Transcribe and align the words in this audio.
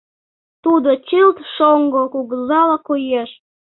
Тудо 0.63 0.89
чылт 1.07 1.37
шоҥго 1.53 2.01
кугызала 2.13 2.77
коеш. 2.87 3.29